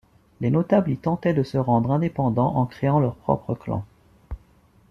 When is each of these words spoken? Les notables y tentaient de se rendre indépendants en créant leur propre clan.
Les 0.39 0.49
notables 0.49 0.89
y 0.89 0.97
tentaient 0.97 1.35
de 1.35 1.43
se 1.43 1.59
rendre 1.59 1.91
indépendants 1.91 2.55
en 2.55 2.65
créant 2.65 2.99
leur 2.99 3.13
propre 3.17 3.53
clan. 3.53 3.83